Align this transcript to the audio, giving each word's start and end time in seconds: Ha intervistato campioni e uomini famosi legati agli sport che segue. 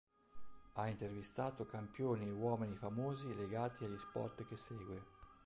Ha 0.71 0.87
intervistato 0.87 1.67
campioni 1.67 2.25
e 2.25 2.31
uomini 2.31 2.73
famosi 2.75 3.35
legati 3.35 3.85
agli 3.85 3.99
sport 3.99 4.47
che 4.47 4.55
segue. 4.55 5.01